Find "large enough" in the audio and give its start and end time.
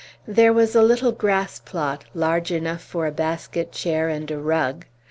2.15-2.81